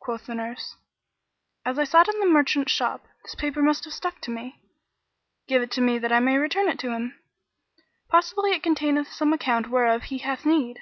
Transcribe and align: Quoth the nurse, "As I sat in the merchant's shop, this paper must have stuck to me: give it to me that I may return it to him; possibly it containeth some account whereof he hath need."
Quoth 0.00 0.26
the 0.26 0.34
nurse, 0.34 0.76
"As 1.64 1.78
I 1.78 1.84
sat 1.84 2.08
in 2.12 2.20
the 2.20 2.26
merchant's 2.26 2.70
shop, 2.72 3.06
this 3.22 3.34
paper 3.34 3.62
must 3.62 3.84
have 3.84 3.94
stuck 3.94 4.20
to 4.20 4.30
me: 4.30 4.60
give 5.48 5.62
it 5.62 5.70
to 5.70 5.80
me 5.80 5.98
that 5.98 6.12
I 6.12 6.20
may 6.20 6.36
return 6.36 6.68
it 6.68 6.78
to 6.80 6.90
him; 6.92 7.18
possibly 8.10 8.50
it 8.50 8.62
containeth 8.62 9.08
some 9.10 9.32
account 9.32 9.70
whereof 9.70 10.02
he 10.02 10.18
hath 10.18 10.44
need." 10.44 10.78